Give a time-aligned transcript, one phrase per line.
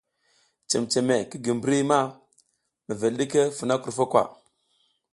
[0.69, 1.99] Cememe ki gi mbri ma
[2.87, 4.21] mevel ɗiki funa krufo kwa.